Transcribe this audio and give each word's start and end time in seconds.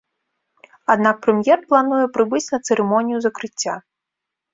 Аднак 0.93 1.19
прэм'ер 1.25 1.59
плануе 1.73 1.99
прыбыць 2.15 2.45
на 2.55 2.59
цырымонію 2.67 3.21
закрыцця. 3.27 3.77